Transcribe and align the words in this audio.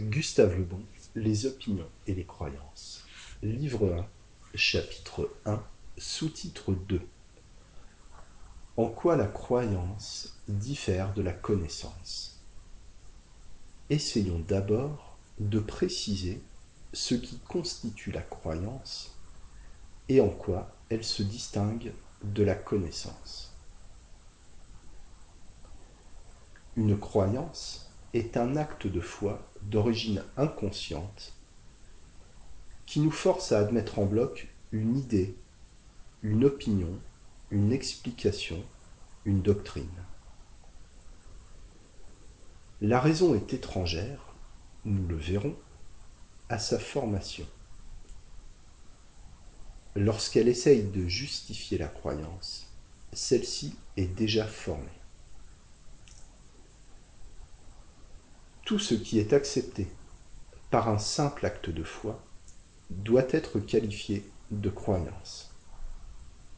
Gustave 0.00 0.56
Le 0.56 0.64
Bon, 0.64 0.80
Les 1.14 1.44
opinions 1.44 1.88
et 2.06 2.14
les 2.14 2.24
croyances. 2.24 3.04
Livre 3.42 3.94
1, 3.94 4.56
chapitre 4.56 5.30
1, 5.44 5.62
sous-titre 5.98 6.72
2. 6.72 7.02
En 8.78 8.86
quoi 8.86 9.16
la 9.16 9.26
croyance 9.26 10.38
diffère 10.48 11.12
de 11.12 11.20
la 11.20 11.34
connaissance? 11.34 12.40
Essayons 13.90 14.42
d'abord 14.48 15.18
de 15.38 15.60
préciser 15.60 16.40
ce 16.94 17.14
qui 17.14 17.38
constitue 17.40 18.12
la 18.12 18.22
croyance 18.22 19.18
et 20.08 20.22
en 20.22 20.30
quoi 20.30 20.74
elle 20.88 21.04
se 21.04 21.22
distingue 21.22 21.92
de 22.24 22.42
la 22.42 22.54
connaissance. 22.54 23.54
Une 26.76 26.98
croyance 26.98 27.91
est 28.14 28.36
un 28.36 28.56
acte 28.56 28.86
de 28.86 29.00
foi 29.00 29.48
d'origine 29.62 30.22
inconsciente 30.36 31.34
qui 32.86 33.00
nous 33.00 33.10
force 33.10 33.52
à 33.52 33.58
admettre 33.58 33.98
en 33.98 34.04
bloc 34.04 34.48
une 34.70 34.96
idée, 34.96 35.34
une 36.22 36.44
opinion, 36.44 36.98
une 37.50 37.72
explication, 37.72 38.62
une 39.24 39.42
doctrine. 39.42 39.86
La 42.80 43.00
raison 43.00 43.34
est 43.34 43.54
étrangère, 43.54 44.34
nous 44.84 45.06
le 45.06 45.16
verrons, 45.16 45.56
à 46.48 46.58
sa 46.58 46.78
formation. 46.78 47.46
Lorsqu'elle 49.94 50.48
essaye 50.48 50.82
de 50.82 51.06
justifier 51.06 51.78
la 51.78 51.88
croyance, 51.88 52.66
celle-ci 53.12 53.76
est 53.96 54.06
déjà 54.06 54.46
formée. 54.46 55.01
Tout 58.72 58.78
ce 58.78 58.94
qui 58.94 59.18
est 59.18 59.34
accepté 59.34 59.86
par 60.70 60.88
un 60.88 60.96
simple 60.96 61.44
acte 61.44 61.68
de 61.68 61.84
foi 61.84 62.18
doit 62.88 63.26
être 63.28 63.60
qualifié 63.60 64.24
de 64.50 64.70
croyance. 64.70 65.50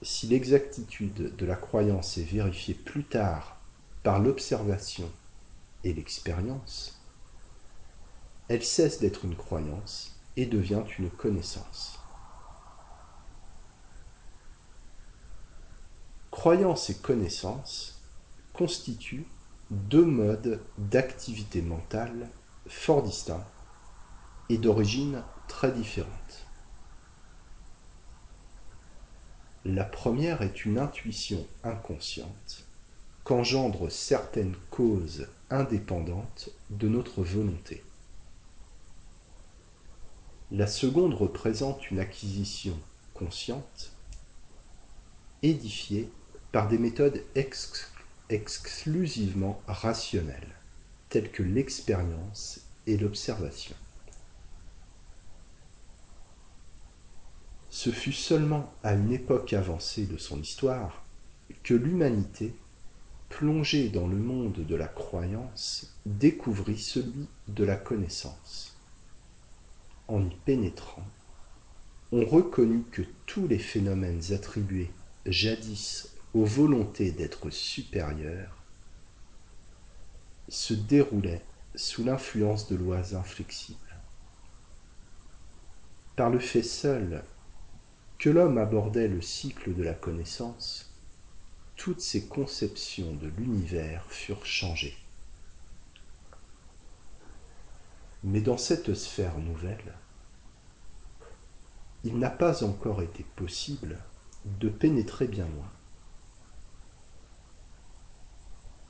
Si 0.00 0.28
l'exactitude 0.28 1.34
de 1.34 1.44
la 1.44 1.56
croyance 1.56 2.16
est 2.16 2.22
vérifiée 2.22 2.74
plus 2.74 3.02
tard 3.02 3.56
par 4.04 4.20
l'observation 4.20 5.10
et 5.82 5.92
l'expérience, 5.92 7.00
elle 8.46 8.62
cesse 8.62 9.00
d'être 9.00 9.24
une 9.24 9.34
croyance 9.34 10.14
et 10.36 10.46
devient 10.46 10.84
une 11.00 11.10
connaissance. 11.10 11.98
Croyance 16.30 16.90
et 16.90 16.94
connaissance 16.94 18.00
constituent 18.52 19.26
deux 19.70 20.04
modes 20.04 20.60
d'activité 20.78 21.62
mentale 21.62 22.28
fort 22.66 23.02
distincts 23.02 23.46
et 24.48 24.58
d'origine 24.58 25.22
très 25.48 25.72
différente. 25.72 26.46
La 29.64 29.84
première 29.84 30.42
est 30.42 30.66
une 30.66 30.78
intuition 30.78 31.46
inconsciente 31.62 32.66
qu'engendrent 33.24 33.90
certaines 33.90 34.56
causes 34.70 35.26
indépendantes 35.48 36.50
de 36.68 36.88
notre 36.88 37.22
volonté. 37.22 37.82
La 40.50 40.66
seconde 40.66 41.14
représente 41.14 41.90
une 41.90 41.98
acquisition 41.98 42.78
consciente, 43.14 43.92
édifiée 45.42 46.10
par 46.52 46.68
des 46.68 46.78
méthodes 46.78 47.22
exclusives 47.34 47.93
exclusivement 48.30 49.60
rationnelles, 49.66 50.54
telles 51.08 51.30
que 51.30 51.42
l'expérience 51.42 52.60
et 52.86 52.96
l'observation. 52.96 53.76
Ce 57.70 57.90
fut 57.90 58.12
seulement 58.12 58.72
à 58.82 58.94
une 58.94 59.12
époque 59.12 59.52
avancée 59.52 60.06
de 60.06 60.16
son 60.16 60.40
histoire 60.40 61.04
que 61.62 61.74
l'humanité, 61.74 62.54
plongée 63.28 63.88
dans 63.88 64.06
le 64.06 64.16
monde 64.16 64.64
de 64.64 64.74
la 64.76 64.86
croyance, 64.86 65.92
découvrit 66.06 66.78
celui 66.78 67.26
de 67.48 67.64
la 67.64 67.76
connaissance. 67.76 68.76
En 70.06 70.24
y 70.24 70.34
pénétrant, 70.44 71.04
on 72.12 72.24
reconnut 72.24 72.84
que 72.92 73.02
tous 73.26 73.48
les 73.48 73.58
phénomènes 73.58 74.22
attribués 74.30 74.90
jadis 75.26 76.13
aux 76.34 76.44
volontés 76.44 77.12
d'être 77.12 77.48
supérieurs 77.50 78.62
se 80.48 80.74
déroulait 80.74 81.44
sous 81.76 82.04
l'influence 82.04 82.68
de 82.68 82.76
lois 82.76 83.14
inflexibles. 83.14 83.78
Par 86.16 86.30
le 86.30 86.38
fait 86.38 86.62
seul 86.62 87.24
que 88.18 88.30
l'homme 88.30 88.58
abordait 88.58 89.08
le 89.08 89.22
cycle 89.22 89.74
de 89.74 89.82
la 89.82 89.94
connaissance, 89.94 90.92
toutes 91.76 92.00
ses 92.00 92.26
conceptions 92.26 93.14
de 93.14 93.28
l'univers 93.28 94.04
furent 94.08 94.46
changées. 94.46 94.96
Mais 98.22 98.40
dans 98.40 98.58
cette 98.58 98.94
sphère 98.94 99.38
nouvelle, 99.38 99.94
il 102.04 102.18
n'a 102.18 102.30
pas 102.30 102.64
encore 102.64 103.02
été 103.02 103.24
possible 103.36 103.98
de 104.44 104.68
pénétrer 104.68 105.26
bien 105.26 105.46
loin. 105.46 105.70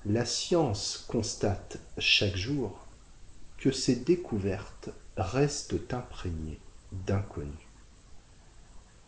La 0.07 0.27
science 0.27 1.07
constate 1.09 1.79
chaque 1.97 2.37
jour 2.37 2.79
que 3.57 3.73
ces 3.73 3.97
découvertes 3.97 4.91
restent 5.17 5.95
imprégnées 5.95 6.61
d'inconnus. 6.93 7.55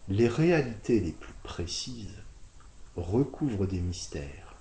Les 0.08 0.26
réalités 0.26 1.00
les 1.00 1.12
plus 1.12 1.34
précises 1.42 2.22
recouvrent 2.96 3.66
des 3.66 3.80
mystères. 3.80 4.56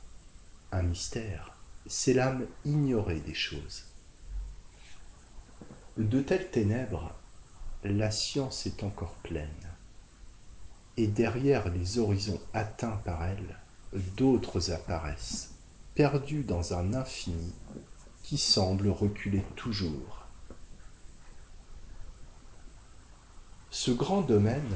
Un 0.74 0.81
mystère, 0.81 1.56
c'est 1.88 2.13
l'âme 2.13 2.45
ignorée 2.66 3.22
des 3.22 3.34
choses. 3.34 3.85
De 5.95 6.19
telles 6.19 6.51
ténèbres, 6.51 7.16
la 7.85 8.12
science 8.12 8.66
est 8.66 8.84
encore 8.84 9.16
pleine. 9.24 9.47
Et 10.97 11.07
derrière 11.07 11.69
les 11.69 11.97
horizons 11.97 12.41
atteints 12.53 13.00
par 13.06 13.24
elle, 13.24 13.57
d'autres 14.18 14.72
apparaissent 14.72 15.54
perdu 15.95 16.44
dans 16.44 16.73
un 16.73 16.94
infini 16.94 17.53
qui 18.22 18.38
semble 18.38 18.89
reculer 18.89 19.44
toujours. 19.56 20.25
Ce 23.69 23.91
grand 23.91 24.22
domaine 24.22 24.75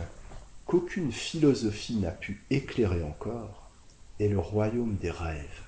qu'aucune 0.66 1.12
philosophie 1.12 1.98
n'a 1.98 2.12
pu 2.12 2.42
éclairer 2.50 3.04
encore 3.04 3.70
est 4.20 4.30
le 4.30 4.40
royaume 4.40 4.96
des 4.96 5.12
rêves. 5.12 5.64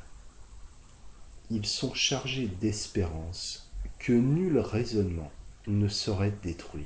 Ils 1.50 1.66
sont 1.66 1.94
chargés 1.94 2.48
d'espérances 2.48 3.70
que 4.00 4.14
nul 4.14 4.58
raisonnement 4.58 5.32
ne 5.68 5.90
saurait 5.90 6.34
détruire. 6.44 6.86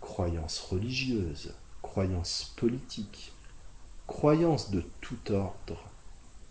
Croyances 0.00 0.60
religieuses, 0.60 1.54
croyances 1.80 2.52
politiques, 2.56 3.32
croyances 4.06 4.70
de 4.70 4.84
tout 5.00 5.32
ordre, 5.32 5.88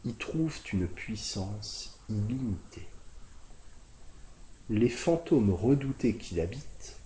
y 0.05 0.13
trouvent 0.13 0.59
une 0.71 0.87
puissance 0.87 1.99
illimitée. 2.09 2.87
Les 4.69 4.89
fantômes 4.89 5.53
redoutés 5.53 6.17
qui 6.17 6.35
l'habitent 6.35 6.97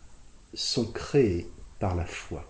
sont 0.53 0.91
créés 0.91 1.50
par 1.79 1.96
la 1.96 2.06
foi. 2.06 2.46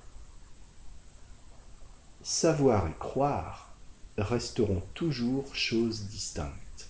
Savoir 2.21 2.87
et 2.87 2.95
croire 2.99 3.73
resteront 4.17 4.83
toujours 4.93 5.55
choses 5.55 6.05
distinctes, 6.07 6.89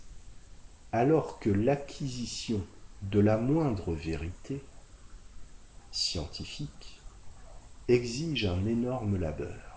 alors 0.91 1.39
que 1.39 1.49
l'acquisition 1.49 2.65
de 3.03 3.19
la 3.19 3.37
moindre 3.37 3.93
vérité 3.93 4.61
scientifique 5.91 7.01
exige 7.87 8.45
un 8.45 8.65
énorme 8.65 9.17
labeur 9.17 9.70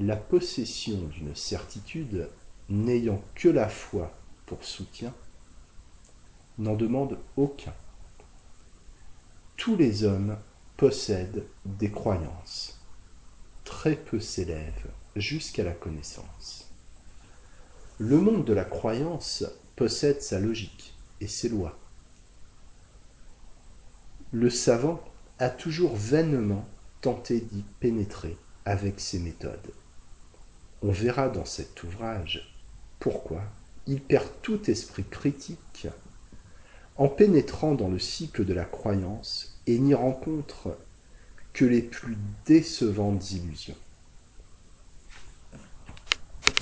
la 0.00 0.16
possession 0.16 0.98
d'une 1.08 1.34
certitude 1.34 2.30
n'ayant 2.70 3.22
que 3.34 3.50
la 3.50 3.68
foi 3.68 4.10
pour 4.46 4.64
soutien 4.64 5.14
n'en 6.56 6.74
demande 6.74 7.18
aucun. 7.36 7.74
Tous 9.58 9.76
les 9.76 10.04
hommes 10.04 10.38
possèdent 10.78 11.44
des 11.66 11.90
croyances. 11.90 12.80
Très 13.64 13.94
peu 13.94 14.20
s'élèvent 14.20 14.90
jusqu'à 15.16 15.64
la 15.64 15.72
connaissance. 15.72 16.70
Le 17.98 18.18
monde 18.18 18.46
de 18.46 18.54
la 18.54 18.64
croyance 18.64 19.44
possède 19.76 20.22
sa 20.22 20.40
logique 20.40 20.94
et 21.20 21.28
ses 21.28 21.50
lois. 21.50 21.78
Le 24.32 24.48
savant 24.48 25.04
a 25.38 25.50
toujours 25.50 25.94
vainement 25.94 26.66
tenté 27.02 27.42
d'y 27.42 27.64
pénétrer 27.80 28.38
avec 28.64 28.98
ses 28.98 29.18
méthodes. 29.18 29.74
On 30.82 30.92
verra 30.92 31.28
dans 31.28 31.44
cet 31.44 31.82
ouvrage 31.82 32.56
pourquoi 33.00 33.42
il 33.86 34.00
perd 34.00 34.28
tout 34.42 34.70
esprit 34.70 35.04
critique 35.04 35.88
en 36.96 37.08
pénétrant 37.08 37.74
dans 37.74 37.88
le 37.88 37.98
cycle 37.98 38.44
de 38.44 38.54
la 38.54 38.64
croyance 38.64 39.60
et 39.66 39.78
n'y 39.78 39.94
rencontre 39.94 40.76
que 41.52 41.64
les 41.64 41.82
plus 41.82 42.16
décevantes 42.46 43.32
illusions. 43.32 43.76